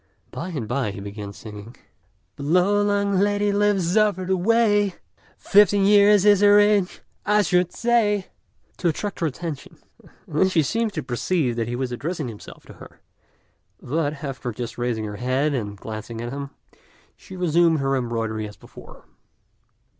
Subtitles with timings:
[0.31, 1.75] By and by he began singing
[2.35, 4.95] "The Lo yang lady lives over the way:
[5.37, 8.25] [Fifteen years is her age I should say]."
[8.77, 12.65] to attract her attention, and then she seemed to perceive that he was addressing himself
[12.65, 12.99] to her;
[13.79, 16.49] but, after just raising her head and glancing at him,
[17.15, 19.05] she resumed her embroidery as before.